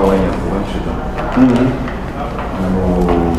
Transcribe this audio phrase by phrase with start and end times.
[0.00, 0.90] falar em Atlântida,
[1.36, 1.72] Uhum.
[2.62, 3.32] no...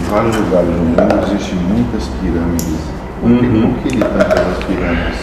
[0.00, 2.80] em vários lugares do mundo existem muitas pirâmides.
[3.20, 3.60] Por que Uhum.
[3.60, 5.20] não queria tantas pirâmides?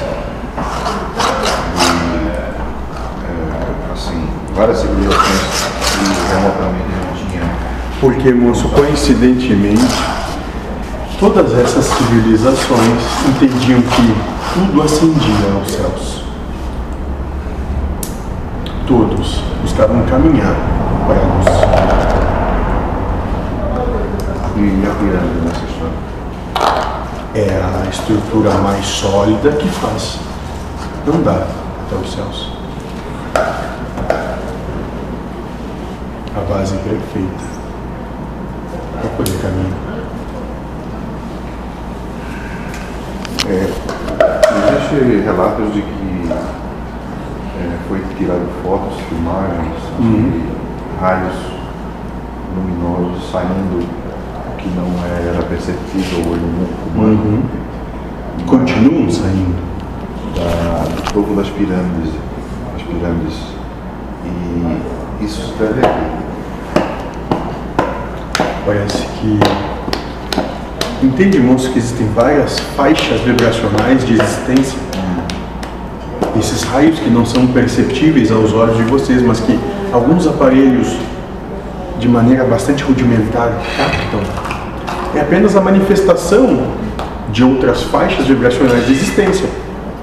[1.77, 1.83] E,
[2.27, 5.41] é, assim, várias civilizações
[5.91, 7.49] que remotamente não tinham.
[7.99, 9.93] Porque, moço, coincidentemente,
[11.19, 14.15] todas essas civilizações entendiam que
[14.53, 16.21] tudo ascendia aos céus.
[18.91, 20.53] Todos buscavam caminhar
[21.07, 21.47] para a luz.
[24.57, 25.95] E a pirâmide nessa história?
[27.33, 30.19] É a estrutura mais sólida que faz
[31.07, 31.47] andar
[31.87, 32.51] até os céus.
[36.35, 37.45] A base perfeita
[38.99, 39.79] para poder caminhar.
[43.47, 43.91] É,
[44.67, 46.29] Existem relatos de que
[47.61, 50.43] é, foi tirado fotos, filmagens de
[50.99, 51.33] raios
[52.55, 53.87] luminosos saindo
[54.57, 56.43] que não era perceptível ao olho
[56.95, 57.43] humano
[58.47, 59.55] Continuam saindo.
[60.35, 62.13] da- do topo das pirâmides,
[62.75, 63.37] as pirâmides
[64.25, 65.81] e isso deve?
[68.65, 69.39] Parece que.
[71.03, 74.79] Entende, moço, que existem várias faixas vibracionais de existência?
[76.37, 79.59] Esses raios que não são perceptíveis aos olhos de vocês, mas que
[79.91, 80.95] alguns aparelhos,
[81.99, 84.21] de maneira bastante rudimentar, captam.
[85.13, 86.67] É apenas a manifestação
[87.31, 89.47] de outras faixas vibracionais de existência,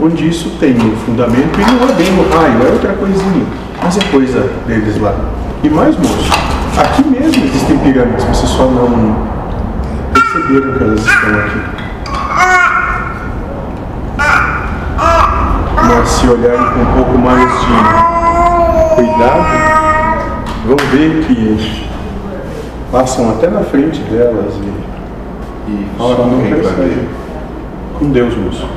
[0.00, 3.46] onde isso tem um fundamento e não é bem um raio, é outra coisinha,
[3.82, 5.14] mas é coisa deles lá.
[5.64, 6.30] E mais, moço,
[6.78, 9.16] aqui mesmo existem pirâmides, vocês só não
[10.12, 11.87] perceberam que elas estão aqui.
[16.30, 19.46] Olharem com um pouco mais de cuidado,
[20.66, 21.88] vão ver que
[22.92, 26.82] passam até na frente delas e E só não quem vai percebe.
[26.82, 27.08] ver
[27.98, 28.68] Com Deus, moço.